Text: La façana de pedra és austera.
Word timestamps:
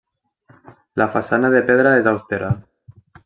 La 1.01 1.07
façana 1.17 1.53
de 1.57 1.61
pedra 1.69 1.93
és 2.01 2.09
austera. 2.15 2.53